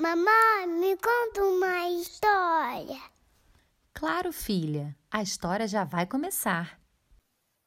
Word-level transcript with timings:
Mamãe, 0.00 0.66
me 0.66 0.96
conta 0.96 1.44
uma 1.44 1.90
história. 1.90 2.98
Claro, 3.92 4.32
filha, 4.32 4.96
a 5.10 5.20
história 5.20 5.68
já 5.68 5.84
vai 5.84 6.06
começar. 6.06 6.80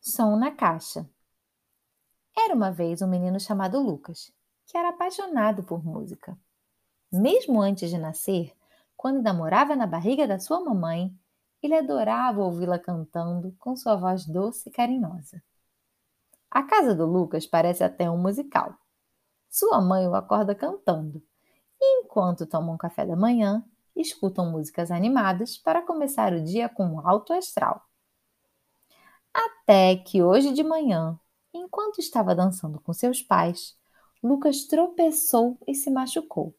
Som 0.02 0.36
na 0.38 0.50
caixa. 0.50 1.08
Era 2.36 2.56
uma 2.56 2.72
vez 2.72 3.04
um 3.04 3.08
menino 3.08 3.40
chamado 3.40 3.80
Lucas, 3.80 4.34
que 4.66 4.76
era 4.76 4.90
apaixonado 4.90 5.62
por 5.62 5.86
música. 5.86 6.36
Mesmo 7.12 7.62
antes 7.62 7.92
de 7.92 8.00
nascer, 8.00 8.52
quando 8.98 9.18
ainda 9.18 9.32
morava 9.32 9.76
na 9.76 9.86
barriga 9.86 10.28
da 10.28 10.40
sua 10.40 10.60
mamãe, 10.60 11.16
ele 11.62 11.76
adorava 11.76 12.42
ouvi-la 12.42 12.80
cantando 12.80 13.56
com 13.60 13.76
sua 13.76 13.96
voz 13.96 14.26
doce 14.26 14.70
e 14.70 14.72
carinhosa. 14.72 15.40
A 16.50 16.64
casa 16.64 16.96
do 16.96 17.06
Lucas 17.06 17.46
parece 17.46 17.84
até 17.84 18.10
um 18.10 18.18
musical. 18.18 18.76
Sua 19.52 19.80
mãe 19.80 20.08
o 20.08 20.16
acorda 20.16 20.56
cantando, 20.56 21.24
e 21.84 22.02
enquanto 22.02 22.46
tomam 22.46 22.78
café 22.78 23.06
da 23.06 23.16
manhã, 23.16 23.64
escutam 23.94 24.50
músicas 24.50 24.90
animadas 24.90 25.58
para 25.58 25.82
começar 25.82 26.32
o 26.32 26.42
dia 26.42 26.70
com 26.70 27.00
alto 27.06 27.34
astral. 27.34 27.86
Até 29.34 29.98
que 29.98 30.24
hoje 30.24 30.54
de 30.54 30.64
manhã, 30.64 31.20
enquanto 31.54 32.00
estava 32.00 32.34
dançando 32.34 32.80
com 32.80 32.94
seus 32.94 33.22
pais, 33.22 33.78
Lucas 34.24 34.64
tropeçou 34.66 35.58
e 35.68 35.76
se 35.76 35.90
machucou. 35.90 36.56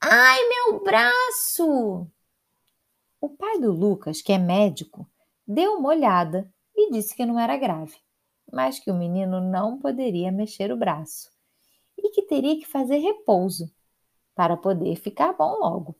Ai, 0.00 0.40
meu 0.48 0.82
braço! 0.82 2.10
O 3.20 3.28
pai 3.28 3.60
do 3.60 3.70
Lucas, 3.70 4.20
que 4.20 4.32
é 4.32 4.38
médico, 4.38 5.08
deu 5.46 5.74
uma 5.74 5.90
olhada 5.90 6.52
e 6.74 6.90
disse 6.90 7.14
que 7.14 7.26
não 7.26 7.38
era 7.38 7.56
grave, 7.56 7.96
mas 8.50 8.80
que 8.80 8.90
o 8.90 8.94
menino 8.94 9.40
não 9.40 9.78
poderia 9.78 10.32
mexer 10.32 10.72
o 10.72 10.76
braço 10.76 11.30
e 11.96 12.10
que 12.10 12.22
teria 12.22 12.58
que 12.58 12.66
fazer 12.66 12.96
repouso 12.98 13.70
para 14.40 14.56
poder 14.56 14.96
ficar 14.96 15.34
bom 15.34 15.58
logo. 15.58 15.94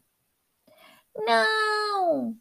Não! 1.15 2.35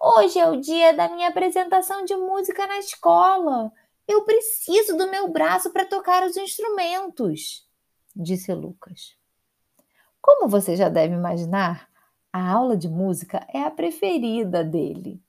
Hoje 0.00 0.38
é 0.38 0.48
o 0.48 0.60
dia 0.60 0.92
da 0.92 1.08
minha 1.08 1.30
apresentação 1.30 2.04
de 2.04 2.14
música 2.14 2.64
na 2.64 2.78
escola. 2.78 3.72
Eu 4.06 4.22
preciso 4.22 4.96
do 4.96 5.10
meu 5.10 5.32
braço 5.32 5.72
para 5.72 5.84
tocar 5.84 6.24
os 6.24 6.36
instrumentos, 6.36 7.68
disse 8.14 8.54
Lucas. 8.54 9.16
Como 10.20 10.48
você 10.48 10.76
já 10.76 10.88
deve 10.88 11.14
imaginar, 11.14 11.90
a 12.32 12.52
aula 12.52 12.76
de 12.76 12.88
música 12.88 13.44
é 13.52 13.64
a 13.64 13.70
preferida 13.72 14.62
dele. 14.62 15.20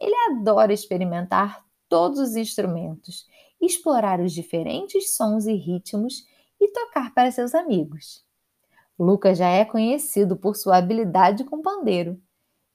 Ele 0.00 0.16
adora 0.32 0.72
experimentar 0.72 1.64
todos 1.88 2.18
os 2.18 2.34
instrumentos, 2.34 3.28
explorar 3.60 4.18
os 4.18 4.32
diferentes 4.32 5.14
sons 5.14 5.46
e 5.46 5.54
ritmos 5.54 6.26
e 6.60 6.66
tocar 6.72 7.14
para 7.14 7.30
seus 7.30 7.54
amigos. 7.54 8.28
Lucas 9.00 9.38
já 9.38 9.48
é 9.48 9.64
conhecido 9.64 10.36
por 10.36 10.54
sua 10.54 10.76
habilidade 10.76 11.42
com 11.42 11.62
pandeiro 11.62 12.20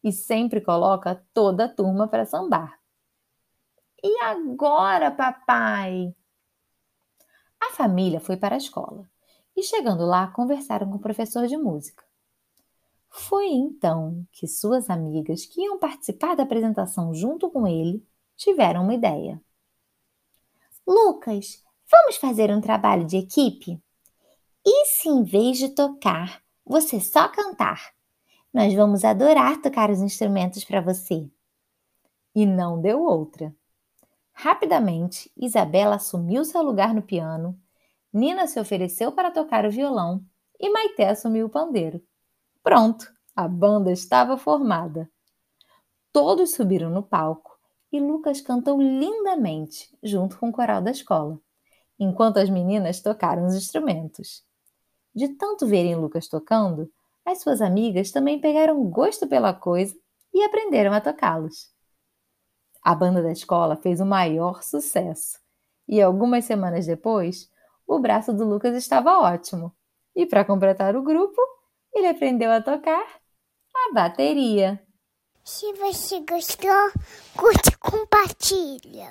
e 0.03 0.11
sempre 0.11 0.59
coloca 0.59 1.23
toda 1.35 1.65
a 1.65 1.69
turma 1.69 2.07
para 2.07 2.25
sambar. 2.25 2.79
E 4.03 4.21
agora, 4.21 5.11
papai? 5.11 6.15
A 7.61 7.73
família 7.73 8.19
foi 8.19 8.35
para 8.37 8.55
a 8.55 8.57
escola 8.57 9.07
e, 9.55 9.61
chegando 9.61 10.03
lá, 10.03 10.25
conversaram 10.31 10.89
com 10.89 10.95
o 10.95 11.01
professor 11.01 11.45
de 11.45 11.57
música. 11.57 12.03
Foi 13.07 13.45
então 13.45 14.25
que 14.31 14.47
suas 14.47 14.89
amigas, 14.89 15.45
que 15.45 15.61
iam 15.61 15.77
participar 15.77 16.35
da 16.35 16.41
apresentação 16.41 17.13
junto 17.13 17.51
com 17.51 17.67
ele, 17.67 18.03
tiveram 18.35 18.81
uma 18.81 18.95
ideia. 18.95 19.39
Lucas, 20.87 21.63
vamos 21.87 22.17
fazer 22.17 22.49
um 22.49 22.59
trabalho 22.59 23.05
de 23.05 23.17
equipe? 23.17 23.79
E 24.65 24.85
se 24.87 25.07
em 25.07 25.23
vez 25.23 25.57
de 25.57 25.69
tocar, 25.69 26.41
você 26.65 26.99
só 26.99 27.27
cantar? 27.27 27.93
Nós 28.51 28.73
vamos 28.73 29.05
adorar 29.05 29.61
tocar 29.61 29.91
os 29.91 30.01
instrumentos 30.01 30.63
para 30.63 30.81
você. 30.81 31.29
E 32.33 32.45
não 32.45 32.81
deu 32.81 33.03
outra. 33.03 33.55
Rapidamente, 34.33 35.31
Isabela 35.37 35.95
assumiu 35.95 36.43
seu 36.43 36.61
lugar 36.61 36.93
no 36.93 37.01
piano, 37.01 37.57
Nina 38.11 38.47
se 38.47 38.57
ofereceu 38.57 39.11
para 39.11 39.29
tocar 39.29 39.65
o 39.65 39.69
violão 39.69 40.25
e 40.57 40.69
Maité 40.69 41.09
assumiu 41.09 41.47
o 41.47 41.49
pandeiro. 41.49 42.01
Pronto, 42.63 43.13
a 43.35 43.47
banda 43.47 43.91
estava 43.91 44.37
formada. 44.37 45.11
Todos 46.13 46.55
subiram 46.55 46.89
no 46.89 47.03
palco 47.03 47.59
e 47.91 47.99
Lucas 47.99 48.39
cantou 48.39 48.81
lindamente 48.81 49.95
junto 50.01 50.39
com 50.39 50.47
o 50.47 50.51
coral 50.51 50.81
da 50.81 50.91
escola, 50.91 51.37
enquanto 51.99 52.37
as 52.37 52.49
meninas 52.49 53.01
tocaram 53.01 53.45
os 53.45 53.53
instrumentos. 53.53 54.45
De 55.15 55.29
tanto 55.29 55.65
verem 55.65 55.95
Lucas 55.95 56.27
tocando, 56.27 56.91
as 57.25 57.41
suas 57.41 57.61
amigas 57.61 58.11
também 58.11 58.39
pegaram 58.39 58.83
gosto 58.83 59.27
pela 59.27 59.53
coisa 59.53 59.95
e 60.33 60.43
aprenderam 60.43 60.91
a 60.91 60.99
tocá-los. 60.99 61.73
A 62.83 62.93
banda 62.93 63.23
da 63.23 63.31
escola 63.31 63.77
fez 63.77 64.01
o 64.01 64.05
maior 64.05 64.61
sucesso 64.61 65.39
e 65.87 66.01
algumas 66.01 66.45
semanas 66.45 66.85
depois, 66.85 67.49
o 67.87 67.99
braço 67.99 68.33
do 68.33 68.45
Lucas 68.45 68.75
estava 68.75 69.19
ótimo. 69.19 69.71
E 70.15 70.25
para 70.25 70.45
completar 70.45 70.95
o 70.95 71.03
grupo, 71.03 71.39
ele 71.93 72.07
aprendeu 72.07 72.51
a 72.51 72.61
tocar 72.61 73.05
a 73.75 73.93
bateria. 73.93 74.81
Se 75.43 75.71
você 75.73 76.21
gostou, 76.21 76.91
curte 77.37 77.69
e 77.69 77.77
compartilha. 77.77 79.03